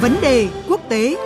Vấn 0.00 0.12
đề 0.22 0.48
quốc 0.68 0.80
tế. 0.88 1.16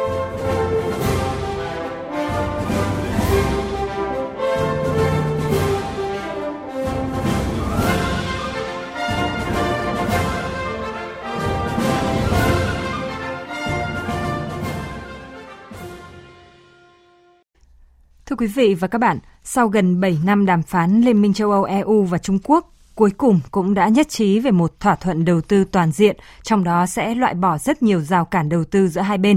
Thưa 18.27 18.37
quý 18.39 18.47
vị 18.47 18.75
và 18.75 18.89
các 18.89 18.99
bạn, 18.99 19.19
sau 19.43 19.69
gần 19.69 20.01
7 20.01 20.19
năm 20.25 20.47
đàm 20.47 20.63
phán 20.63 21.01
Liên 21.01 21.23
minh 21.23 21.35
châu 21.35 21.51
Âu 21.51 21.65
EU 21.65 22.03
và 22.03 22.19
Trung 22.19 22.39
Quốc 22.45 22.74
cuối 22.95 23.11
cùng 23.11 23.41
cũng 23.51 23.75
đã 23.75 23.89
nhất 23.89 24.09
trí 24.09 24.41
về 24.41 24.51
một 24.51 24.81
thỏa 24.81 24.95
thuận 24.95 25.25
đầu 25.25 25.41
tư 25.41 25.65
toàn 25.65 25.93
diện, 25.93 26.17
trong 26.43 26.65
đó 26.65 26.87
sẽ 26.87 27.15
loại 27.15 27.35
bỏ 27.35 27.59
rất 27.59 27.83
nhiều 27.83 28.01
rào 28.01 28.25
cản 28.25 28.49
đầu 28.49 28.65
tư 28.65 28.89
giữa 28.89 29.01
hai 29.01 29.19
bên. 29.19 29.37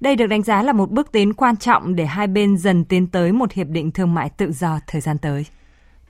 Đây 0.00 0.16
được 0.16 0.26
đánh 0.26 0.42
giá 0.42 0.62
là 0.62 0.72
một 0.72 0.90
bước 0.90 1.12
tiến 1.12 1.34
quan 1.34 1.56
trọng 1.56 1.96
để 1.96 2.06
hai 2.06 2.26
bên 2.26 2.56
dần 2.56 2.84
tiến 2.84 3.06
tới 3.06 3.32
một 3.32 3.52
hiệp 3.52 3.66
định 3.66 3.90
thương 3.90 4.14
mại 4.14 4.30
tự 4.30 4.52
do 4.52 4.80
thời 4.86 5.00
gian 5.00 5.18
tới. 5.18 5.46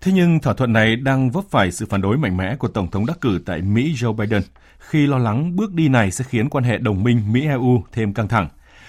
Thế 0.00 0.12
nhưng 0.12 0.40
thỏa 0.40 0.54
thuận 0.54 0.72
này 0.72 0.96
đang 0.96 1.30
vấp 1.30 1.44
phải 1.50 1.72
sự 1.72 1.86
phản 1.90 2.00
đối 2.00 2.16
mạnh 2.16 2.36
mẽ 2.36 2.56
của 2.56 2.68
Tổng 2.68 2.90
thống 2.90 3.06
đắc 3.06 3.20
cử 3.20 3.40
tại 3.46 3.60
Mỹ 3.60 3.94
Joe 3.94 4.12
Biden 4.12 4.42
khi 4.78 5.06
lo 5.06 5.18
lắng 5.18 5.56
bước 5.56 5.72
đi 5.72 5.88
này 5.88 6.10
sẽ 6.10 6.24
khiến 6.28 6.48
quan 6.48 6.64
hệ 6.64 6.78
đồng 6.78 7.02
minh 7.02 7.32
Mỹ-EU 7.32 7.82
thêm 7.92 8.14
căng 8.14 8.28
thẳng. 8.28 8.48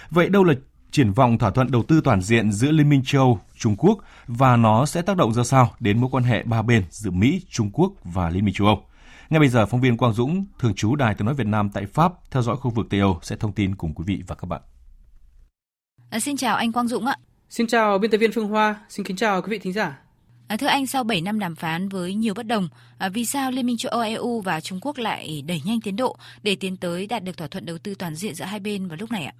Vậy 0.09 0.29
đâu 0.29 0.43
là 0.43 0.53
triển 0.91 1.11
vọng 1.11 1.37
thỏa 1.37 1.49
thuận 1.49 1.71
đầu 1.71 1.83
tư 1.83 2.01
toàn 2.03 2.21
diện 2.21 2.51
giữa 2.51 2.71
Liên 2.71 2.89
minh 2.89 3.01
châu 3.05 3.39
Trung 3.57 3.75
Quốc 3.75 3.97
và 4.27 4.55
nó 4.55 4.85
sẽ 4.85 5.01
tác 5.01 5.17
động 5.17 5.33
ra 5.33 5.43
sao 5.43 5.75
đến 5.79 6.01
mối 6.01 6.09
quan 6.13 6.23
hệ 6.23 6.43
ba 6.43 6.61
bên 6.61 6.83
giữa 6.89 7.11
Mỹ, 7.11 7.41
Trung 7.49 7.69
Quốc 7.73 7.93
và 8.03 8.29
Liên 8.29 8.45
minh 8.45 8.53
châu 8.53 8.67
Âu. 8.67 8.83
Ngay 9.29 9.39
bây 9.39 9.49
giờ, 9.49 9.65
phóng 9.65 9.81
viên 9.81 9.97
Quang 9.97 10.13
Dũng, 10.13 10.45
thường 10.59 10.73
trú 10.75 10.95
Đài 10.95 11.15
tiếng 11.15 11.25
nói 11.25 11.35
Việt 11.35 11.47
Nam 11.47 11.69
tại 11.73 11.85
Pháp, 11.85 12.13
theo 12.31 12.43
dõi 12.43 12.55
khu 12.55 12.71
vực 12.71 12.87
Tây 12.89 12.99
Âu 12.99 13.19
sẽ 13.21 13.35
thông 13.35 13.53
tin 13.53 13.75
cùng 13.75 13.93
quý 13.93 14.03
vị 14.07 14.23
và 14.27 14.35
các 14.35 14.45
bạn. 14.45 14.61
À, 16.09 16.19
xin 16.19 16.37
chào 16.37 16.55
anh 16.55 16.71
Quang 16.71 16.87
Dũng 16.87 17.05
ạ. 17.05 17.15
Xin 17.49 17.67
chào 17.67 17.97
biên 17.97 18.11
tập 18.11 18.17
viên 18.17 18.31
Phương 18.31 18.47
Hoa, 18.47 18.75
xin 18.89 19.05
kính 19.05 19.17
chào 19.17 19.41
quý 19.41 19.47
vị 19.49 19.59
thính 19.59 19.73
giả. 19.73 19.99
À, 20.47 20.57
thưa 20.57 20.67
anh, 20.67 20.87
sau 20.87 21.03
7 21.03 21.21
năm 21.21 21.39
đàm 21.39 21.55
phán 21.55 21.89
với 21.89 22.13
nhiều 22.13 22.33
bất 22.33 22.47
đồng, 22.47 22.69
à, 22.97 23.09
vì 23.09 23.25
sao 23.25 23.51
Liên 23.51 23.65
minh 23.65 23.77
châu 23.77 23.89
Âu 23.89 24.01
EU 24.01 24.41
và 24.41 24.61
Trung 24.61 24.79
Quốc 24.81 24.97
lại 24.97 25.43
đẩy 25.47 25.61
nhanh 25.65 25.81
tiến 25.81 25.95
độ 25.95 26.17
để 26.43 26.55
tiến 26.55 26.77
tới 26.77 27.07
đạt 27.07 27.23
được 27.23 27.37
thỏa 27.37 27.47
thuận 27.47 27.65
đầu 27.65 27.77
tư 27.77 27.95
toàn 27.95 28.15
diện 28.15 28.35
giữa 28.35 28.45
hai 28.45 28.59
bên 28.59 28.87
vào 28.87 28.97
lúc 28.99 29.11
này 29.11 29.25
ạ? 29.25 29.33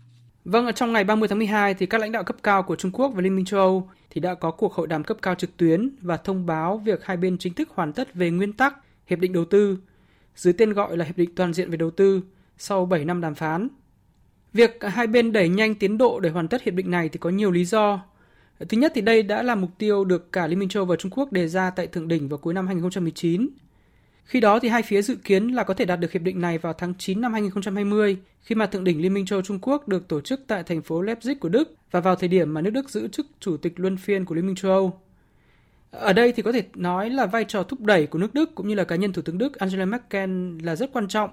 Vâng, 0.46 0.66
ở 0.66 0.72
trong 0.72 0.94
ngày 0.94 1.04
30 1.04 1.28
tháng 1.28 1.38
12 1.38 1.74
thì 1.74 1.86
các 1.86 2.02
lãnh 2.02 2.12
đạo 2.12 2.24
cấp 2.24 2.36
cao 2.44 2.64
của 2.64 2.76
Trung 2.76 2.92
Quốc 2.92 3.12
và 3.16 3.22
Liên 3.22 3.36
minh 3.36 3.46
châu 3.46 3.60
Âu 3.60 3.90
thì 4.10 4.22
đã 4.22 4.34
có 4.34 4.52
cuộc 4.52 4.74
hội 4.74 4.88
đàm 4.88 5.04
cấp 5.04 5.18
cao 5.22 5.36
trực 5.36 5.58
tuyến 5.58 5.90
và 6.02 6.18
thông 6.18 6.46
báo 6.46 6.78
việc 6.78 7.06
hai 7.06 7.18
bên 7.18 7.38
chính 7.38 7.54
thức 7.54 7.70
hoàn 7.74 7.94
tất 7.94 8.14
về 8.14 8.32
nguyên 8.32 8.54
tắc 8.54 8.76
hiệp 9.08 9.20
định 9.20 9.34
đầu 9.34 9.46
tư 9.46 9.78
dưới 10.36 10.54
tên 10.54 10.74
gọi 10.74 10.98
là 10.98 11.06
hiệp 11.06 11.18
định 11.18 11.36
toàn 11.36 11.54
diện 11.54 11.72
về 11.72 11.78
đầu 11.78 11.92
tư 11.92 12.22
sau 12.58 12.86
7 12.86 13.06
năm 13.06 13.22
đàm 13.22 13.36
phán. 13.36 13.68
Việc 14.54 14.78
hai 14.82 15.08
bên 15.08 15.32
đẩy 15.32 15.50
nhanh 15.50 15.76
tiến 15.76 15.98
độ 15.98 16.20
để 16.20 16.30
hoàn 16.30 16.48
tất 16.48 16.64
hiệp 16.64 16.74
định 16.74 16.92
này 16.92 17.10
thì 17.10 17.20
có 17.20 17.30
nhiều 17.30 17.52
lý 17.52 17.66
do. 17.66 18.02
Thứ 18.70 18.78
nhất 18.78 18.92
thì 18.96 19.02
đây 19.02 19.24
đã 19.24 19.44
là 19.44 19.56
mục 19.56 19.70
tiêu 19.78 20.06
được 20.06 20.32
cả 20.32 20.48
Liên 20.48 20.60
minh 20.60 20.70
châu 20.70 20.86
và 20.86 20.96
Trung 20.96 21.12
Quốc 21.12 21.32
đề 21.32 21.48
ra 21.48 21.70
tại 21.70 21.88
thượng 21.88 22.08
đỉnh 22.08 22.30
vào 22.30 22.38
cuối 22.38 22.54
năm 22.54 22.68
2019 22.68 23.50
khi 24.24 24.40
đó 24.40 24.60
thì 24.60 24.70
hai 24.70 24.82
phía 24.82 25.02
dự 25.02 25.16
kiến 25.16 25.48
là 25.48 25.64
có 25.64 25.74
thể 25.74 25.86
đạt 25.86 26.00
được 26.00 26.12
hiệp 26.12 26.22
định 26.22 26.42
này 26.42 26.58
vào 26.58 26.74
tháng 26.74 26.94
9 26.98 27.22
năm 27.22 27.34
2020 27.34 28.18
khi 28.42 28.56
mà 28.56 28.66
thượng 28.66 28.84
đỉnh 28.84 29.02
Liên 29.02 29.14
minh 29.14 29.26
châu 29.26 29.42
Trung 29.42 29.60
Quốc 29.62 29.88
được 29.88 30.08
tổ 30.08 30.22
chức 30.22 30.42
tại 30.48 30.64
thành 30.64 30.82
phố 30.82 31.02
Leipzig 31.02 31.36
của 31.40 31.50
Đức 31.50 31.76
và 31.92 32.00
vào 32.00 32.16
thời 32.16 32.30
điểm 32.30 32.54
mà 32.54 32.62
nước 32.62 32.70
Đức 32.70 32.90
giữ 32.90 33.08
chức 33.08 33.28
chủ 33.40 33.58
tịch 33.58 33.74
luân 33.76 33.98
phiên 33.98 34.26
của 34.26 34.36
Liên 34.36 34.48
minh 34.48 34.56
châu 34.56 34.72
Âu. 34.72 35.00
Ở 35.92 36.14
đây 36.14 36.32
thì 36.32 36.44
có 36.44 36.52
thể 36.52 36.64
nói 36.76 37.10
là 37.10 37.26
vai 37.26 37.46
trò 37.46 37.64
thúc 37.64 37.82
đẩy 37.82 38.08
của 38.08 38.20
nước 38.20 38.34
Đức 38.34 38.56
cũng 38.56 38.68
như 38.68 38.76
là 38.76 38.84
cá 38.84 38.96
nhân 38.96 39.14
Thủ 39.14 39.22
tướng 39.22 39.38
Đức 39.38 39.60
Angela 39.60 39.86
Merkel 39.86 40.58
là 40.64 40.76
rất 40.76 40.94
quan 40.94 41.08
trọng. 41.08 41.30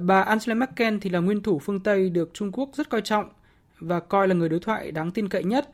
Bà 0.00 0.20
Angela 0.20 0.54
Merkel 0.54 0.98
thì 1.00 1.10
là 1.10 1.18
nguyên 1.18 1.42
thủ 1.42 1.58
phương 1.58 1.80
Tây 1.80 2.10
được 2.10 2.30
Trung 2.34 2.52
Quốc 2.52 2.70
rất 2.74 2.90
coi 2.90 3.00
trọng 3.00 3.28
và 3.80 4.00
coi 4.00 4.28
là 4.28 4.34
người 4.34 4.48
đối 4.48 4.60
thoại 4.60 4.90
đáng 4.90 5.10
tin 5.10 5.28
cậy 5.28 5.44
nhất 5.44 5.68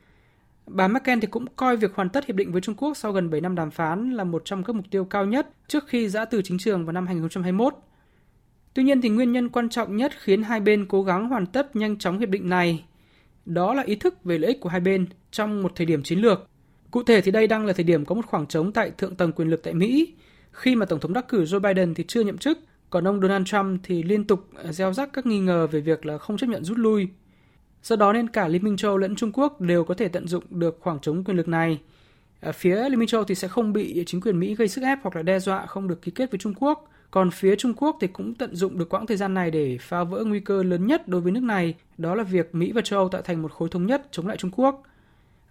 Bà 0.73 0.87
Merkel 0.87 1.19
thì 1.19 1.27
cũng 1.27 1.45
coi 1.55 1.77
việc 1.77 1.95
hoàn 1.95 2.09
tất 2.09 2.25
hiệp 2.25 2.35
định 2.35 2.51
với 2.51 2.61
Trung 2.61 2.75
Quốc 2.75 2.97
sau 2.97 3.11
gần 3.11 3.29
7 3.29 3.41
năm 3.41 3.55
đàm 3.55 3.71
phán 3.71 4.11
là 4.11 4.23
một 4.23 4.41
trong 4.45 4.63
các 4.63 4.75
mục 4.75 4.85
tiêu 4.91 5.05
cao 5.05 5.25
nhất 5.25 5.49
trước 5.67 5.87
khi 5.87 6.09
giã 6.09 6.25
từ 6.25 6.41
chính 6.41 6.57
trường 6.57 6.85
vào 6.85 6.93
năm 6.93 7.07
2021. 7.07 7.73
Tuy 8.73 8.83
nhiên 8.83 9.01
thì 9.01 9.09
nguyên 9.09 9.31
nhân 9.31 9.49
quan 9.49 9.69
trọng 9.69 9.97
nhất 9.97 10.11
khiến 10.19 10.43
hai 10.43 10.59
bên 10.59 10.85
cố 10.85 11.03
gắng 11.03 11.29
hoàn 11.29 11.45
tất 11.45 11.75
nhanh 11.75 11.97
chóng 11.97 12.19
hiệp 12.19 12.29
định 12.29 12.49
này 12.49 12.83
đó 13.45 13.73
là 13.73 13.83
ý 13.83 13.95
thức 13.95 14.23
về 14.23 14.37
lợi 14.37 14.47
ích 14.47 14.59
của 14.61 14.69
hai 14.69 14.79
bên 14.79 15.05
trong 15.31 15.63
một 15.63 15.71
thời 15.75 15.85
điểm 15.85 16.03
chiến 16.03 16.19
lược. 16.19 16.47
Cụ 16.91 17.03
thể 17.03 17.21
thì 17.21 17.31
đây 17.31 17.47
đang 17.47 17.65
là 17.65 17.73
thời 17.73 17.83
điểm 17.83 18.05
có 18.05 18.15
một 18.15 18.25
khoảng 18.25 18.47
trống 18.47 18.71
tại 18.71 18.91
thượng 18.91 19.15
tầng 19.15 19.31
quyền 19.31 19.49
lực 19.49 19.63
tại 19.63 19.73
Mỹ, 19.73 20.13
khi 20.51 20.75
mà 20.75 20.85
Tổng 20.85 20.99
thống 20.99 21.13
đắc 21.13 21.27
cử 21.27 21.43
Joe 21.43 21.59
Biden 21.59 21.93
thì 21.93 22.03
chưa 22.07 22.21
nhậm 22.21 22.37
chức, 22.37 22.59
còn 22.89 23.07
ông 23.07 23.21
Donald 23.21 23.45
Trump 23.45 23.79
thì 23.83 24.03
liên 24.03 24.23
tục 24.23 24.49
gieo 24.69 24.93
rắc 24.93 25.09
các 25.13 25.25
nghi 25.25 25.39
ngờ 25.39 25.67
về 25.67 25.79
việc 25.79 26.05
là 26.05 26.17
không 26.17 26.37
chấp 26.37 26.47
nhận 26.47 26.63
rút 26.63 26.77
lui 26.77 27.07
Do 27.83 27.95
đó 27.95 28.13
nên 28.13 28.27
cả 28.27 28.47
Liên 28.47 28.63
minh 28.63 28.77
châu 28.77 28.97
lẫn 28.97 29.15
Trung 29.15 29.31
Quốc 29.33 29.61
đều 29.61 29.83
có 29.83 29.93
thể 29.93 30.07
tận 30.07 30.27
dụng 30.27 30.43
được 30.49 30.77
khoảng 30.81 30.99
trống 30.99 31.23
quyền 31.23 31.37
lực 31.37 31.47
này. 31.47 31.81
Ở 32.41 32.51
phía 32.51 32.89
Liên 32.89 32.99
minh 32.99 33.07
châu 33.07 33.23
thì 33.23 33.35
sẽ 33.35 33.47
không 33.47 33.73
bị 33.73 34.03
chính 34.07 34.21
quyền 34.21 34.39
Mỹ 34.39 34.55
gây 34.55 34.67
sức 34.67 34.81
ép 34.81 34.99
hoặc 35.03 35.15
là 35.15 35.21
đe 35.21 35.39
dọa 35.39 35.65
không 35.65 35.87
được 35.87 36.01
ký 36.01 36.11
kết 36.11 36.31
với 36.31 36.39
Trung 36.39 36.53
Quốc. 36.59 36.89
Còn 37.11 37.31
phía 37.31 37.55
Trung 37.55 37.73
Quốc 37.73 37.97
thì 38.01 38.07
cũng 38.07 38.35
tận 38.35 38.55
dụng 38.55 38.77
được 38.77 38.89
quãng 38.89 39.07
thời 39.07 39.17
gian 39.17 39.33
này 39.33 39.51
để 39.51 39.77
phá 39.81 40.03
vỡ 40.03 40.23
nguy 40.23 40.39
cơ 40.39 40.63
lớn 40.63 40.87
nhất 40.87 41.07
đối 41.07 41.21
với 41.21 41.31
nước 41.31 41.43
này, 41.43 41.73
đó 41.97 42.15
là 42.15 42.23
việc 42.23 42.55
Mỹ 42.55 42.71
và 42.71 42.81
châu 42.81 42.99
Âu 42.99 43.09
tạo 43.09 43.21
thành 43.21 43.41
một 43.41 43.51
khối 43.51 43.69
thống 43.69 43.85
nhất 43.85 44.07
chống 44.11 44.27
lại 44.27 44.37
Trung 44.37 44.51
Quốc. 44.55 44.83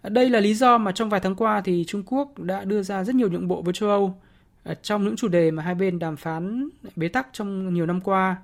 À, 0.01 0.09
đây 0.09 0.29
là 0.29 0.39
lý 0.39 0.53
do 0.53 0.77
mà 0.77 0.91
trong 0.91 1.09
vài 1.09 1.19
tháng 1.19 1.35
qua 1.35 1.61
thì 1.61 1.83
Trung 1.87 2.03
Quốc 2.05 2.39
đã 2.39 2.63
đưa 2.63 2.83
ra 2.83 3.03
rất 3.03 3.15
nhiều 3.15 3.29
nhượng 3.29 3.47
bộ 3.47 3.61
với 3.61 3.73
châu 3.73 3.89
Âu 3.89 4.17
à, 4.63 4.73
trong 4.81 5.03
những 5.03 5.15
chủ 5.15 5.27
đề 5.27 5.51
mà 5.51 5.63
hai 5.63 5.75
bên 5.75 5.99
đàm 5.99 6.15
phán 6.15 6.69
bế 6.95 7.07
tắc 7.07 7.27
trong 7.33 7.73
nhiều 7.73 7.85
năm 7.85 8.01
qua, 8.01 8.35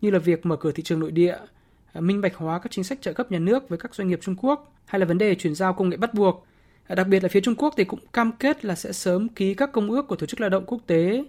như 0.00 0.10
là 0.10 0.18
việc 0.18 0.46
mở 0.46 0.56
cửa 0.56 0.72
thị 0.72 0.82
trường 0.82 1.00
nội 1.00 1.10
địa, 1.10 1.36
Ờ, 1.94 2.00
minh 2.00 2.20
bạch 2.20 2.36
hóa 2.36 2.58
các 2.58 2.72
chính 2.72 2.84
sách 2.84 3.02
trợ 3.02 3.12
cấp 3.12 3.32
nhà 3.32 3.38
nước 3.38 3.68
với 3.68 3.78
các 3.78 3.94
doanh 3.94 4.08
nghiệp 4.08 4.18
Trung 4.22 4.36
Quốc 4.38 4.72
hay 4.86 5.00
là 5.00 5.06
vấn 5.06 5.18
đề 5.18 5.34
chuyển 5.34 5.54
giao 5.54 5.72
công 5.72 5.88
nghệ 5.88 5.96
bắt 5.96 6.14
buộc. 6.14 6.46
Ờ, 6.86 6.94
đặc 6.94 7.08
biệt 7.08 7.22
là 7.22 7.28
phía 7.28 7.40
Trung 7.40 7.54
Quốc 7.54 7.74
thì 7.76 7.84
cũng 7.84 8.00
cam 8.12 8.32
kết 8.32 8.64
là 8.64 8.74
sẽ 8.74 8.92
sớm 8.92 9.28
ký 9.28 9.54
các 9.54 9.72
công 9.72 9.90
ước 9.90 10.08
của 10.08 10.16
Tổ 10.16 10.26
chức 10.26 10.40
Lao 10.40 10.50
động 10.50 10.64
Quốc 10.66 10.78
tế, 10.86 11.24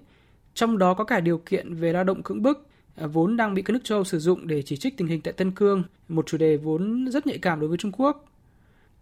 trong 0.53 0.77
đó 0.77 0.93
có 0.93 1.03
cả 1.03 1.19
điều 1.19 1.37
kiện 1.37 1.73
về 1.73 1.93
lao 1.93 2.03
động 2.03 2.23
cưỡng 2.23 2.41
bức 2.41 2.67
ờ, 2.95 3.07
vốn 3.07 3.37
đang 3.37 3.53
bị 3.53 3.61
các 3.61 3.73
nước 3.73 3.83
châu 3.83 4.03
sử 4.03 4.19
dụng 4.19 4.47
để 4.47 4.61
chỉ 4.61 4.77
trích 4.77 4.97
tình 4.97 5.07
hình 5.07 5.21
tại 5.21 5.33
Tân 5.33 5.51
Cương, 5.51 5.83
một 6.07 6.27
chủ 6.27 6.37
đề 6.37 6.57
vốn 6.57 7.07
rất 7.11 7.27
nhạy 7.27 7.37
cảm 7.37 7.59
đối 7.59 7.69
với 7.69 7.77
Trung 7.77 7.91
Quốc. 7.91 8.25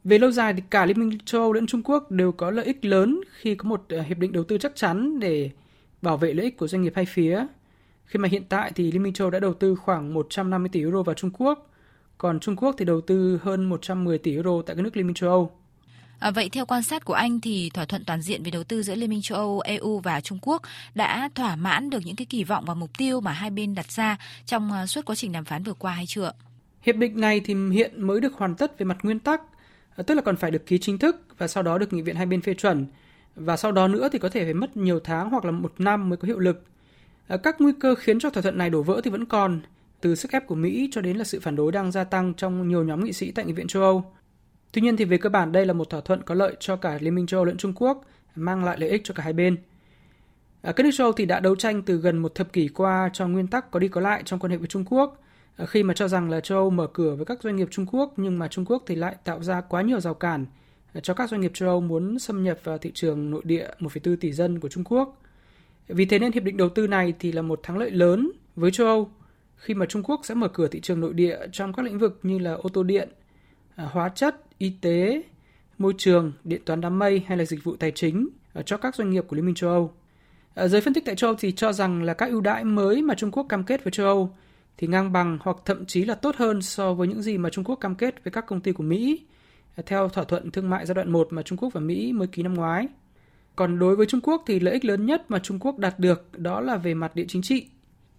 Về 0.04 0.18
lâu 0.18 0.32
dài 0.32 0.54
thì 0.54 0.64
cả 0.70 0.86
Liên 0.86 1.00
minh 1.00 1.18
châu 1.26 1.42
Âu 1.42 1.54
lẫn 1.54 1.68
Trung 1.68 1.82
Quốc 1.84 2.12
đều 2.12 2.32
có 2.32 2.52
lợi 2.52 2.66
ích 2.66 2.86
lớn 2.86 3.22
khi 3.40 3.56
có 3.56 3.70
một 3.70 3.86
hiệp 4.08 4.18
định 4.18 4.32
đầu 4.32 4.44
tư 4.44 4.58
chắc 4.58 4.76
chắn 4.76 5.20
để 5.20 5.50
bảo 6.02 6.18
vệ 6.18 6.34
lợi 6.34 6.44
ích 6.44 6.58
của 6.58 6.68
doanh 6.68 6.82
nghiệp 6.82 6.94
hai 6.96 7.06
phía 7.06 7.46
khi 8.06 8.20
mà 8.20 8.28
hiện 8.28 8.44
tại 8.50 8.72
thì 8.76 8.92
Liên 8.92 9.04
minh 9.04 9.14
châu 9.14 9.30
đã 9.30 9.40
đầu 9.40 9.54
tư 9.54 9.76
khoảng 9.76 10.14
150 10.14 10.70
tỷ 10.70 10.80
euro 10.80 11.04
vào 11.04 11.16
Trung 11.16 11.32
Quốc, 11.38 11.70
còn 12.18 12.40
Trung 12.40 12.56
Quốc 12.56 12.76
thì 12.78 12.86
đầu 12.86 13.02
tư 13.02 13.40
hơn 13.44 13.66
110 13.66 14.18
tỷ 14.18 14.34
euro 14.34 14.52
tại 14.66 14.76
các 14.76 14.82
nước 14.82 14.98
Liên 14.98 15.08
minh 15.08 15.14
châu 15.14 15.30
Âu. 15.30 15.52
À, 16.20 16.32
vậy 16.32 16.50
theo 16.50 16.66
quan 16.66 16.84
sát 16.84 17.06
của 17.06 17.14
anh 17.14 17.42
thì 17.42 17.70
thỏa 17.74 17.86
thuận 17.86 18.06
toàn 18.06 18.22
diện 18.22 18.44
về 18.44 18.52
đầu 18.52 18.64
tư 18.64 18.84
giữa 18.84 18.96
Liên 18.96 19.10
minh 19.10 19.22
châu 19.22 19.38
Âu, 19.38 19.60
EU 19.60 20.00
và 20.00 20.22
Trung 20.22 20.40
Quốc 20.42 20.62
đã 20.96 21.30
thỏa 21.36 21.56
mãn 21.56 21.90
được 21.90 22.00
những 22.06 22.16
cái 22.16 22.26
kỳ 22.26 22.44
vọng 22.44 22.66
và 22.68 22.74
mục 22.74 22.90
tiêu 22.98 23.22
mà 23.22 23.32
hai 23.32 23.50
bên 23.50 23.76
đặt 23.76 23.92
ra 23.92 24.18
trong 24.46 24.72
uh, 24.84 24.90
suốt 24.90 25.06
quá 25.06 25.16
trình 25.16 25.32
đàm 25.32 25.46
phán 25.46 25.64
vừa 25.64 25.74
qua 25.74 25.94
hay 25.94 26.06
chưa? 26.08 26.32
Hiệp 26.82 26.96
định 26.96 27.22
này 27.22 27.40
thì 27.40 27.56
hiện 27.72 28.08
mới 28.08 28.22
được 28.22 28.34
hoàn 28.34 28.56
tất 28.56 28.80
về 28.80 28.84
mặt 28.84 28.98
nguyên 29.04 29.20
tắc, 29.20 29.42
à, 29.96 30.04
tức 30.08 30.16
là 30.16 30.22
còn 30.22 30.36
phải 30.36 30.52
được 30.52 30.66
ký 30.66 30.78
chính 30.78 30.98
thức 30.98 31.26
và 31.38 31.48
sau 31.48 31.64
đó 31.64 31.78
được 31.78 31.94
nghị 31.94 32.02
viện 32.02 32.16
hai 32.16 32.26
bên 32.26 32.42
phê 32.42 32.54
chuẩn 32.54 32.86
và 33.36 33.58
sau 33.58 33.72
đó 33.72 33.88
nữa 33.88 34.10
thì 34.12 34.20
có 34.20 34.30
thể 34.30 34.44
phải 34.44 34.54
mất 34.54 34.78
nhiều 34.78 35.00
tháng 35.00 35.30
hoặc 35.30 35.46
là 35.46 35.52
một 35.52 35.74
năm 35.78 36.10
mới 36.10 36.18
có 36.18 36.26
hiệu 36.28 36.40
lực. 36.40 36.64
Ờ, 37.28 37.38
các 37.38 37.62
nguy 37.62 37.72
cơ 37.80 37.96
khiến 37.96 38.20
cho 38.20 38.30
thỏa 38.30 38.42
thuận 38.42 38.58
này 38.58 38.70
đổ 38.70 38.84
vỡ 38.84 39.02
thì 39.04 39.12
vẫn 39.12 39.26
còn, 39.26 39.62
từ 40.02 40.16
sức 40.16 40.32
ép 40.32 40.48
của 40.48 40.56
Mỹ 40.56 40.90
cho 40.92 41.02
đến 41.02 41.18
là 41.18 41.24
sự 41.24 41.40
phản 41.40 41.56
đối 41.56 41.72
đang 41.72 41.92
gia 41.92 42.04
tăng 42.04 42.34
trong 42.34 42.68
nhiều 42.68 42.84
nhóm 42.84 43.04
nghị 43.04 43.14
sĩ 43.14 43.32
tại 43.32 43.46
Nghị 43.46 43.54
viện 43.54 43.68
châu 43.68 43.84
Âu. 43.84 44.04
Tuy 44.72 44.82
nhiên 44.82 44.98
thì 44.98 45.06
về 45.06 45.18
cơ 45.18 45.30
bản 45.30 45.52
đây 45.52 45.66
là 45.66 45.74
một 45.74 45.90
thỏa 45.90 46.02
thuận 46.02 46.22
có 46.24 46.36
lợi 46.36 46.56
cho 46.60 46.76
cả 46.76 46.98
Liên 47.02 47.16
minh 47.16 47.28
châu 47.28 47.40
Âu 47.40 47.46
lẫn 47.46 47.58
Trung 47.58 47.74
Quốc, 47.76 48.06
mang 48.36 48.64
lại 48.64 48.78
lợi 48.80 48.90
ích 48.90 49.02
cho 49.04 49.14
cả 49.14 49.24
hai 49.24 49.34
bên. 49.34 49.58
Ờ, 50.62 50.74
các 50.74 50.84
nước 50.84 50.90
châu 50.94 51.08
Âu 51.08 51.14
thì 51.14 51.26
đã 51.26 51.40
đấu 51.40 51.56
tranh 51.56 51.82
từ 51.82 51.98
gần 51.98 52.18
một 52.18 52.36
thập 52.36 52.54
kỷ 52.54 52.68
qua 52.68 53.10
cho 53.14 53.28
nguyên 53.28 53.48
tắc 53.48 53.72
có 53.72 53.80
đi 53.80 53.88
có 53.88 54.02
lại 54.02 54.22
trong 54.26 54.40
quan 54.40 54.52
hệ 54.52 54.58
với 54.58 54.68
Trung 54.68 54.86
Quốc, 54.86 55.22
ờ, 55.58 55.66
khi 55.66 55.84
mà 55.84 55.94
cho 55.94 56.08
rằng 56.08 56.30
là 56.30 56.40
châu 56.40 56.58
Âu 56.58 56.70
mở 56.70 56.88
cửa 56.94 57.16
với 57.16 57.26
các 57.26 57.44
doanh 57.44 57.56
nghiệp 57.56 57.68
Trung 57.72 57.86
Quốc 57.92 58.14
nhưng 58.18 58.40
mà 58.40 58.48
Trung 58.48 58.66
Quốc 58.66 58.84
thì 58.88 58.96
lại 58.96 59.16
tạo 59.24 59.44
ra 59.44 59.62
quá 59.62 59.82
nhiều 59.82 60.00
rào 60.00 60.14
cản 60.14 60.46
cho 61.04 61.14
các 61.14 61.30
doanh 61.30 61.42
nghiệp 61.42 61.52
châu 61.54 61.70
Âu 61.70 61.82
muốn 61.82 62.20
xâm 62.20 62.44
nhập 62.44 62.60
vào 62.64 62.78
thị 62.78 62.92
trường 62.94 63.32
nội 63.32 63.42
địa 63.46 63.68
1,4 63.80 64.16
tỷ 64.16 64.32
dân 64.32 64.60
của 64.60 64.70
Trung 64.70 64.84
Quốc. 64.84 65.23
Vì 65.88 66.06
thế 66.06 66.20
nên 66.20 66.32
hiệp 66.32 66.44
định 66.44 66.58
đầu 66.58 66.70
tư 66.70 66.88
này 66.88 67.14
thì 67.20 67.32
là 67.32 67.42
một 67.42 67.60
thắng 67.64 67.78
lợi 67.78 67.92
lớn 67.92 68.32
với 68.56 68.72
châu 68.72 68.88
Âu 68.88 69.10
khi 69.56 69.74
mà 69.74 69.86
Trung 69.86 70.04
Quốc 70.04 70.22
sẽ 70.24 70.36
mở 70.36 70.48
cửa 70.48 70.68
thị 70.68 70.80
trường 70.80 71.00
nội 71.00 71.14
địa 71.14 71.38
trong 71.52 71.74
các 71.74 71.86
lĩnh 71.86 72.00
vực 72.00 72.20
như 72.24 72.40
là 72.40 72.54
ô 72.54 72.70
tô 72.70 72.84
điện, 72.84 73.10
à, 73.76 73.90
hóa 73.92 74.10
chất, 74.10 74.36
y 74.58 74.74
tế, 74.82 75.24
môi 75.78 75.94
trường, 75.98 76.34
điện 76.44 76.62
toán 76.66 76.82
đám 76.82 77.00
mây 77.00 77.24
hay 77.28 77.38
là 77.38 77.46
dịch 77.46 77.64
vụ 77.64 77.76
tài 77.76 77.92
chính 77.92 78.30
à, 78.54 78.62
cho 78.62 78.78
các 78.78 78.96
doanh 78.96 79.10
nghiệp 79.10 79.26
của 79.28 79.36
Liên 79.36 79.46
minh 79.46 79.56
châu 79.56 79.70
Âu. 79.70 79.94
À, 80.54 80.68
giới 80.68 80.82
phân 80.82 80.94
tích 80.94 81.06
tại 81.06 81.16
châu 81.16 81.30
Âu 81.30 81.36
thì 81.40 81.52
cho 81.52 81.74
rằng 81.74 82.04
là 82.04 82.14
các 82.14 82.30
ưu 82.30 82.42
đãi 82.42 82.64
mới 82.64 83.02
mà 83.02 83.16
Trung 83.16 83.32
Quốc 83.32 83.46
cam 83.50 83.64
kết 83.64 83.84
với 83.84 83.92
châu 83.92 84.06
Âu 84.06 84.36
thì 84.78 84.88
ngang 84.88 85.12
bằng 85.12 85.38
hoặc 85.42 85.58
thậm 85.66 85.86
chí 85.86 86.06
là 86.06 86.16
tốt 86.16 86.36
hơn 86.36 86.62
so 86.62 86.94
với 86.94 87.08
những 87.08 87.22
gì 87.22 87.38
mà 87.38 87.50
Trung 87.50 87.64
Quốc 87.64 87.76
cam 87.76 87.96
kết 87.96 88.24
với 88.24 88.32
các 88.32 88.46
công 88.48 88.62
ty 88.62 88.72
của 88.72 88.84
Mỹ 88.84 89.26
theo 89.86 90.10
thỏa 90.10 90.24
thuận 90.24 90.52
thương 90.52 90.70
mại 90.70 90.86
giai 90.86 90.96
đoạn 90.96 91.12
1 91.12 91.28
mà 91.32 91.42
Trung 91.42 91.58
Quốc 91.58 91.74
và 91.74 91.82
Mỹ 91.82 92.14
mới 92.14 92.28
ký 92.28 92.44
năm 92.44 92.54
ngoái. 92.54 92.88
Còn 93.56 93.80
đối 93.80 93.96
với 93.96 94.06
Trung 94.06 94.22
Quốc 94.24 94.44
thì 94.48 94.60
lợi 94.60 94.74
ích 94.74 94.86
lớn 94.86 95.06
nhất 95.06 95.32
mà 95.32 95.40
Trung 95.40 95.60
Quốc 95.60 95.80
đạt 95.80 96.00
được 96.00 96.40
đó 96.40 96.62
là 96.62 96.78
về 96.78 96.94
mặt 96.94 97.16
địa 97.16 97.26
chính 97.28 97.42
trị. 97.42 97.68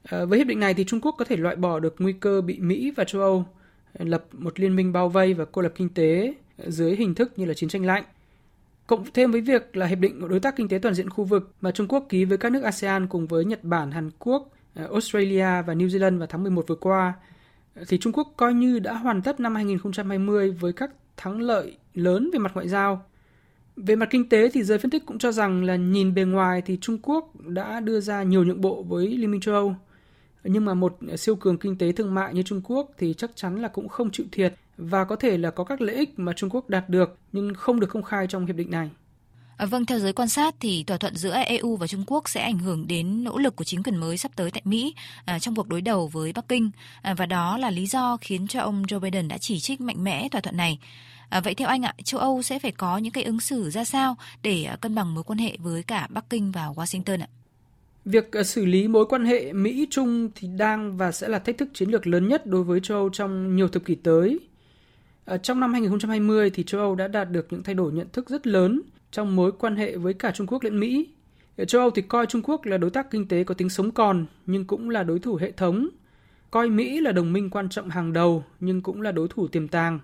À, 0.02 0.25
với 0.25 0.38
hiệp 0.38 0.46
định 0.46 0.60
này 0.60 0.75
thì 0.75 0.84
Trung 0.84 1.00
Quốc 1.00 1.14
có 1.19 1.25
thể 1.25 1.36
loại 1.36 1.56
bỏ 1.56 1.81
được 1.81 1.94
nguy 1.98 2.12
cơ 2.12 2.40
bị 2.40 2.58
Mỹ 2.58 2.92
và 2.96 3.04
châu 3.04 3.22
Âu 3.22 3.44
ờ, 3.92 4.04
lập 4.04 4.25
một 4.32 4.60
liên 4.60 4.76
minh 4.76 4.92
bao 4.92 5.08
vây 5.08 5.34
và 5.34 5.44
cô 5.44 5.62
lập 5.62 5.72
kinh 5.75 5.88
tế 5.88 6.34
ờ, 6.58 6.70
dưới 6.70 6.96
hình 6.96 7.14
thức 7.14 7.32
như 7.36 7.44
là 7.44 7.54
chiến 7.54 7.69
tranh 7.69 7.86
lạnh. 7.86 8.04
Cộng 8.86 9.04
thêm 9.14 9.32
với 9.32 9.40
việc 9.40 9.76
là 9.76 9.86
hiệp 9.86 9.98
định 9.98 10.28
đối 10.28 10.40
tác 10.40 10.56
kinh 10.56 10.69
tế 10.69 10.78
toàn 10.78 10.94
diện 10.94 11.10
khu 11.10 11.25
vực 11.25 11.52
mà 11.60 11.70
Trung 11.70 11.88
Quốc 11.88 12.06
ký 12.08 12.25
với 12.25 12.38
các 12.38 12.52
nước 12.52 12.62
ASEAN 12.62 13.06
cùng 13.06 13.26
với 13.26 13.44
Nhật 13.44 13.64
Bản, 13.64 13.90
Hàn 13.90 14.10
Quốc, 14.19 14.52
Australia 14.75 15.62
và 15.66 15.75
New 15.75 15.88
Zealand 15.88 16.19
vào 16.19 16.26
tháng 16.26 16.42
11 16.42 16.64
vừa 16.69 16.75
qua, 16.75 17.14
thì 17.88 17.98
Trung 17.98 18.12
Quốc 18.12 18.34
coi 18.36 18.54
như 18.54 18.78
đã 18.78 18.94
hoàn 18.94 19.22
tất 19.22 19.40
năm 19.40 19.54
2020 19.54 20.50
với 20.50 20.72
các 20.72 20.90
thắng 21.16 21.40
lợi 21.40 21.76
lớn 21.94 22.31
về 22.32 22.38
mặt 22.38 22.50
ngoại 22.54 22.69
giao. 22.69 23.04
Về 23.76 23.96
mặt 23.96 24.08
kinh 24.10 24.28
tế 24.28 24.50
thì 24.50 24.62
giới 24.62 24.78
phân 24.78 24.90
tích 24.90 25.06
cũng 25.06 25.18
cho 25.18 25.32
rằng 25.32 25.64
là 25.64 25.76
nhìn 25.76 26.14
bề 26.14 26.22
ngoài 26.22 26.62
thì 26.66 26.78
Trung 26.80 26.98
Quốc 27.02 27.40
đã 27.40 27.80
đưa 27.80 28.00
ra 28.00 28.22
nhiều 28.22 28.44
nhượng 28.44 28.60
bộ 28.60 28.82
với 28.82 29.08
Liên 29.08 29.30
minh 29.30 29.40
châu 29.40 29.54
Âu. 29.54 29.74
Nhưng 30.44 30.64
mà 30.64 30.74
một 30.74 30.98
siêu 31.18 31.36
cường 31.36 31.58
kinh 31.58 31.78
tế 31.78 31.92
thương 31.92 32.14
mại 32.14 32.34
như 32.34 32.42
Trung 32.42 32.60
Quốc 32.64 32.90
thì 32.98 33.14
chắc 33.14 33.30
chắn 33.34 33.62
là 33.62 33.68
cũng 33.68 33.88
không 33.88 34.10
chịu 34.10 34.26
thiệt 34.32 34.54
và 34.76 35.04
có 35.04 35.16
thể 35.16 35.38
là 35.38 35.50
có 35.50 35.64
các 35.64 35.80
lợi 35.80 35.96
ích 35.96 36.18
mà 36.18 36.32
Trung 36.32 36.50
Quốc 36.50 36.68
đạt 36.68 36.88
được 36.88 37.18
nhưng 37.32 37.54
không 37.54 37.80
được 37.80 37.86
công 37.90 38.02
khai 38.02 38.26
trong 38.26 38.46
hiệp 38.46 38.56
định 38.56 38.70
này. 38.70 38.90
À, 39.56 39.66
vâng, 39.66 39.86
theo 39.86 39.98
giới 39.98 40.12
quan 40.12 40.28
sát 40.28 40.54
thì 40.60 40.84
thỏa 40.84 40.96
thuận 40.96 41.16
giữa 41.16 41.32
EU 41.32 41.76
và 41.76 41.86
Trung 41.86 42.04
Quốc 42.06 42.28
sẽ 42.28 42.40
ảnh 42.40 42.58
hưởng 42.58 42.86
đến 42.88 43.24
nỗ 43.24 43.38
lực 43.38 43.56
của 43.56 43.64
chính 43.64 43.82
quyền 43.82 43.96
mới 43.96 44.16
sắp 44.16 44.32
tới 44.36 44.50
tại 44.50 44.62
Mỹ 44.64 44.94
à, 45.24 45.38
trong 45.38 45.56
cuộc 45.56 45.68
đối 45.68 45.80
đầu 45.80 46.06
với 46.06 46.32
Bắc 46.32 46.48
Kinh 46.48 46.70
à, 47.02 47.14
và 47.14 47.26
đó 47.26 47.58
là 47.58 47.70
lý 47.70 47.86
do 47.86 48.16
khiến 48.20 48.46
cho 48.46 48.60
ông 48.60 48.82
Joe 48.82 49.00
Biden 49.00 49.28
đã 49.28 49.38
chỉ 49.38 49.60
trích 49.60 49.80
mạnh 49.80 50.04
mẽ 50.04 50.28
thỏa 50.28 50.40
thuận 50.40 50.56
này. 50.56 50.78
À, 51.28 51.40
vậy 51.40 51.54
theo 51.54 51.68
anh 51.68 51.82
ạ, 51.82 51.94
châu 52.04 52.20
Âu 52.20 52.42
sẽ 52.42 52.58
phải 52.58 52.72
có 52.72 52.98
những 52.98 53.12
cái 53.12 53.24
ứng 53.24 53.40
xử 53.40 53.70
ra 53.70 53.84
sao 53.84 54.16
để 54.42 54.64
à, 54.64 54.76
cân 54.76 54.94
bằng 54.94 55.14
mối 55.14 55.24
quan 55.24 55.38
hệ 55.38 55.56
với 55.58 55.82
cả 55.82 56.08
Bắc 56.10 56.30
Kinh 56.30 56.52
và 56.52 56.66
Washington 56.76 57.20
ạ? 57.20 57.28
Việc 58.04 58.32
à, 58.32 58.42
xử 58.42 58.64
lý 58.64 58.88
mối 58.88 59.06
quan 59.06 59.24
hệ 59.24 59.52
Mỹ-Trung 59.52 60.30
thì 60.34 60.48
đang 60.48 60.96
và 60.96 61.12
sẽ 61.12 61.28
là 61.28 61.38
thách 61.38 61.58
thức 61.58 61.68
chiến 61.74 61.90
lược 61.90 62.06
lớn 62.06 62.28
nhất 62.28 62.46
đối 62.46 62.62
với 62.62 62.80
châu 62.80 62.98
Âu 62.98 63.08
trong 63.08 63.56
nhiều 63.56 63.68
thập 63.68 63.84
kỷ 63.84 63.94
tới. 63.94 64.40
À, 65.24 65.36
trong 65.36 65.60
năm 65.60 65.72
2020 65.72 66.50
thì 66.50 66.62
châu 66.62 66.80
Âu 66.80 66.94
đã 66.94 67.08
đạt 67.08 67.30
được 67.30 67.46
những 67.50 67.62
thay 67.62 67.74
đổi 67.74 67.92
nhận 67.92 68.08
thức 68.12 68.28
rất 68.30 68.46
lớn 68.46 68.80
trong 69.10 69.36
mối 69.36 69.52
quan 69.52 69.76
hệ 69.76 69.96
với 69.96 70.14
cả 70.14 70.30
Trung 70.34 70.46
Quốc 70.46 70.62
lẫn 70.62 70.80
Mỹ. 70.80 71.08
Ở 71.56 71.64
châu 71.64 71.80
Âu 71.80 71.90
thì 71.90 72.02
coi 72.02 72.26
Trung 72.26 72.42
Quốc 72.44 72.66
là 72.66 72.78
đối 72.78 72.90
tác 72.90 73.10
kinh 73.10 73.28
tế 73.28 73.44
có 73.44 73.54
tính 73.54 73.68
sống 73.68 73.90
còn 73.90 74.26
nhưng 74.46 74.64
cũng 74.64 74.90
là 74.90 75.02
đối 75.02 75.18
thủ 75.18 75.36
hệ 75.36 75.52
thống. 75.52 75.88
Coi 76.50 76.68
Mỹ 76.68 77.00
là 77.00 77.12
đồng 77.12 77.32
minh 77.32 77.50
quan 77.50 77.68
trọng 77.68 77.90
hàng 77.90 78.12
đầu 78.12 78.44
nhưng 78.60 78.82
cũng 78.82 79.02
là 79.02 79.12
đối 79.12 79.28
thủ 79.28 79.48
tiềm 79.48 79.68
tàng. 79.68 79.98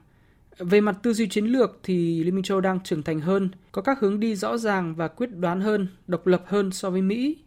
Về 0.60 0.80
mặt 0.80 0.96
tư 1.02 1.12
duy 1.12 1.28
chiến 1.28 1.46
lược 1.46 1.78
thì 1.82 2.24
Liên 2.24 2.34
minh 2.34 2.42
châu 2.42 2.60
đang 2.60 2.80
trưởng 2.80 3.02
thành 3.02 3.20
hơn, 3.20 3.50
có 3.72 3.82
các 3.82 4.00
hướng 4.00 4.20
đi 4.20 4.34
rõ 4.34 4.58
ràng 4.58 4.94
và 4.94 5.08
quyết 5.08 5.30
đoán 5.36 5.60
hơn, 5.60 5.88
độc 6.06 6.26
lập 6.26 6.42
hơn 6.46 6.70
so 6.70 6.90
với 6.90 7.02
Mỹ. 7.02 7.38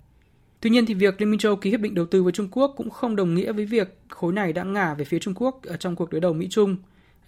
Tuy 0.62 0.70
nhiên 0.70 0.86
thì 0.86 0.94
việc 0.94 1.22
Liên 1.22 1.32
minh 1.32 1.40
châu 1.40 1.56
ký 1.56 1.70
hiệp 1.70 1.80
định 1.80 1.96
đầu 1.96 2.06
tư 2.06 2.24
với 2.24 2.32
Trung 2.32 2.48
Quốc 2.52 2.74
cũng 2.78 2.90
không 2.90 3.16
đồng 3.16 3.36
nghĩa 3.36 3.52
với 3.52 3.66
việc 3.66 3.98
khối 4.10 4.34
này 4.34 4.54
đã 4.54 4.64
ngả 4.64 4.94
về 4.94 5.06
phía 5.06 5.20
Trung 5.20 5.34
Quốc 5.34 5.64
ở 5.64 5.78
trong 5.78 5.96
cuộc 5.96 6.12
đối 6.12 6.22
đầu 6.22 6.34
Mỹ 6.34 6.48
Trung. 6.50 6.76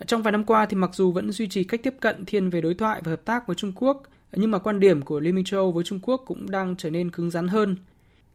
Trong 0.07 0.21
vài 0.21 0.31
năm 0.31 0.43
qua 0.43 0.65
thì 0.65 0.77
mặc 0.77 0.89
dù 0.93 1.11
vẫn 1.11 1.31
duy 1.31 1.47
trì 1.47 1.63
cách 1.63 1.83
tiếp 1.83 1.93
cận 1.99 2.25
thiên 2.25 2.49
về 2.49 2.61
đối 2.61 2.73
thoại 2.73 3.01
và 3.03 3.09
hợp 3.09 3.25
tác 3.25 3.47
với 3.47 3.55
Trung 3.55 3.71
Quốc, 3.75 4.03
nhưng 4.31 4.51
mà 4.51 4.59
quan 4.59 4.79
điểm 4.79 5.01
của 5.01 5.19
Liên 5.19 5.35
minh 5.35 5.45
châu 5.45 5.71
với 5.71 5.83
Trung 5.83 5.99
Quốc 6.01 6.23
cũng 6.25 6.49
đang 6.49 6.75
trở 6.75 6.89
nên 6.89 7.11
cứng 7.11 7.31
rắn 7.31 7.47
hơn. 7.47 7.75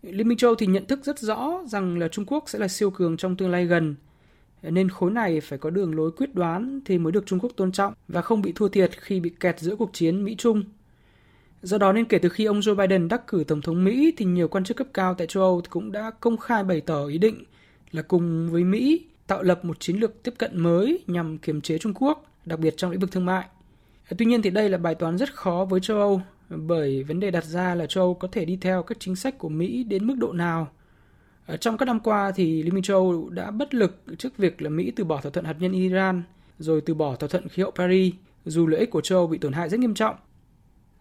Liên 0.03 0.29
minh 0.29 0.38
châu 0.38 0.55
thì 0.55 0.67
nhận 0.67 0.87
thức 0.87 1.05
rất 1.05 1.19
rõ 1.19 1.62
rằng 1.67 1.99
là 1.99 2.08
Trung 2.08 2.25
Quốc 2.26 2.44
sẽ 2.46 2.58
là 2.58 2.69
siêu 2.69 2.91
cường 2.91 3.17
trong 3.17 3.37
tương 3.37 3.50
lai 3.50 3.67
gần, 3.67 3.94
nên 4.62 4.88
khối 4.88 5.10
này 5.10 5.40
phải 5.40 5.58
có 5.58 5.70
đường 5.70 5.94
lối 5.94 6.10
quyết 6.10 6.34
đoán 6.34 6.80
thì 6.84 6.98
mới 6.98 7.12
được 7.12 7.26
Trung 7.26 7.38
Quốc 7.38 7.50
tôn 7.56 7.72
trọng 7.72 7.94
và 8.08 8.22
không 8.22 8.42
bị 8.42 8.52
thua 8.52 8.68
thiệt 8.68 8.90
khi 9.00 9.20
bị 9.20 9.30
kẹt 9.40 9.60
giữa 9.60 9.76
cuộc 9.76 9.90
chiến 9.92 10.24
Mỹ-Trung. 10.24 10.62
Do 11.62 11.78
đó 11.78 11.92
nên 11.92 12.04
kể 12.04 12.18
từ 12.18 12.28
khi 12.28 12.44
ông 12.44 12.60
Joe 12.60 12.74
Biden 12.74 13.08
đắc 13.08 13.26
cử 13.26 13.44
Tổng 13.48 13.60
thống 13.60 13.84
Mỹ 13.84 14.12
thì 14.16 14.24
nhiều 14.24 14.48
quan 14.48 14.64
chức 14.64 14.76
cấp 14.76 14.86
cao 14.94 15.14
tại 15.14 15.26
châu 15.26 15.42
Âu 15.42 15.62
cũng 15.70 15.92
đã 15.92 16.10
công 16.10 16.36
khai 16.36 16.64
bày 16.64 16.80
tỏ 16.80 17.06
ý 17.06 17.18
định 17.18 17.44
là 17.92 18.02
cùng 18.02 18.50
với 18.50 18.64
Mỹ 18.64 19.04
tạo 19.26 19.42
lập 19.42 19.64
một 19.64 19.80
chiến 19.80 19.96
lược 19.96 20.22
tiếp 20.22 20.34
cận 20.38 20.60
mới 20.60 21.04
nhằm 21.06 21.38
kiềm 21.38 21.60
chế 21.60 21.78
Trung 21.78 21.94
Quốc, 21.94 22.24
đặc 22.46 22.58
biệt 22.58 22.74
trong 22.76 22.90
lĩnh 22.90 23.00
vực 23.00 23.12
thương 23.12 23.26
mại. 23.26 23.46
Tuy 24.18 24.26
nhiên 24.26 24.42
thì 24.42 24.50
đây 24.50 24.68
là 24.68 24.78
bài 24.78 24.94
toán 24.94 25.18
rất 25.18 25.34
khó 25.34 25.66
với 25.70 25.80
châu 25.80 25.98
Âu 25.98 26.22
bởi 26.48 27.02
vấn 27.02 27.20
đề 27.20 27.30
đặt 27.30 27.44
ra 27.44 27.74
là 27.74 27.86
châu 27.86 28.04
Âu 28.04 28.14
có 28.14 28.28
thể 28.32 28.44
đi 28.44 28.58
theo 28.60 28.82
các 28.82 29.00
chính 29.00 29.16
sách 29.16 29.38
của 29.38 29.48
Mỹ 29.48 29.84
đến 29.84 30.06
mức 30.06 30.14
độ 30.18 30.32
nào. 30.32 30.68
Ờ, 31.50 31.56
trong 31.56 31.76
các 31.76 31.87
năm 31.87 32.00
qua 32.00 32.32
thì 32.32 32.62
Liên 32.62 32.75
minh 32.75 32.82
châu 32.82 32.97
Âu 32.97 33.29
đã 33.29 33.50
bất 33.50 33.75
lực 33.75 34.02
trước 34.19 34.37
việc 34.37 34.62
là 34.62 34.70
Mỹ 34.70 34.93
từ 34.97 35.05
bỏ 35.05 35.20
thỏa 35.20 35.31
thuận 35.31 35.44
hạt 35.44 35.56
nhân 35.58 35.73
Iran 35.73 36.23
rồi 36.58 36.81
từ 36.81 36.94
bỏ 36.94 37.17
thỏa 37.17 37.29
thuận 37.29 37.49
khí 37.49 37.62
hậu 37.62 37.70
Paris 37.70 38.14
dù 38.44 38.67
lợi 38.67 38.81
ích 38.81 38.91
của 38.91 39.00
châu 39.00 39.19
Âu 39.19 39.26
bị 39.26 39.38
tổn 39.38 39.52
hại 39.52 39.69
rất 39.69 39.81
nghiêm 39.81 39.94
trọng. 39.94 40.17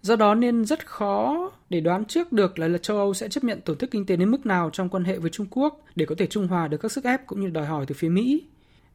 Do 0.01 0.16
đó 0.16 0.36
nên 0.36 0.66
rất 0.66 0.88
khó 0.88 1.51
để 1.69 1.80
đoán 1.80 2.06
trước 2.06 2.31
được 2.31 2.60
là, 2.60 2.68
là 2.68 2.78
châu 2.78 2.98
Âu 2.98 3.13
sẽ 3.13 3.30
chấp 3.30 3.44
nhận 3.44 3.62
tổn 3.62 3.78
thất 3.78 3.92
kinh 3.92 4.06
tế 4.06 4.16
đến 4.16 4.31
mức 4.31 4.46
nào 4.46 4.69
trong 4.74 4.90
quan 4.90 5.04
hệ 5.04 5.18
với 5.19 5.30
Trung 5.30 5.48
Quốc 5.50 5.81
để 5.96 6.06
có 6.06 6.16
thể 6.18 6.28
trung 6.28 6.48
hòa 6.48 6.68
được 6.68 6.78
các 6.78 6.92
sức 6.92 7.04
ép 7.04 7.28
cũng 7.28 7.42
như 7.42 7.50
đòi 7.50 7.66
hỏi 7.66 7.86
từ 7.86 7.95
phía 7.98 8.10
Mỹ. 8.10 8.44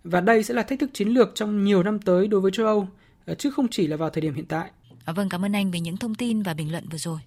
Và 0.04 0.20
đây 0.20 0.42
sẽ 0.42 0.54
là 0.54 0.62
thách 0.62 0.80
thức 0.80 0.90
chiến 0.92 1.08
lược 1.08 1.34
trong 1.34 1.64
nhiều 1.64 1.82
năm 1.82 1.98
tới 1.98 2.28
đối 2.28 2.40
với 2.40 2.52
châu 2.52 2.66
Âu, 2.66 2.88
ờ, 3.24 3.34
chứ 3.34 3.50
không 3.50 3.68
chỉ 3.68 3.86
là 3.86 3.96
vào 3.96 4.10
thời 4.10 4.20
điểm 4.20 4.34
hiện 4.34 4.46
tại. 4.46 4.70
À, 5.04 5.12
vâng, 5.12 5.28
cảm 5.28 5.44
ơn 5.44 5.52
anh 5.52 5.70
về 5.70 5.80
những 5.80 5.96
thông 5.96 6.14
tin 6.14 6.42
và 6.42 6.54
bình 6.54 6.72
luận 6.72 6.84
vừa 6.90 6.98
rồi. 6.98 7.18